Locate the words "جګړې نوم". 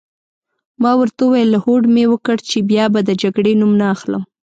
3.21-3.71